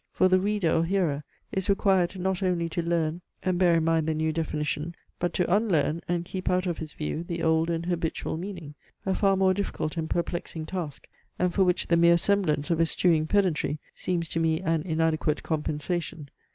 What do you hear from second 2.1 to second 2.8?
not only